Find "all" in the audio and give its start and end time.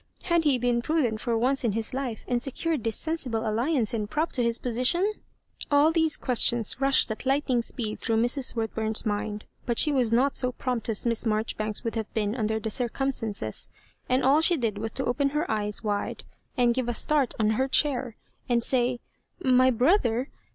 5.69-5.91, 14.23-14.41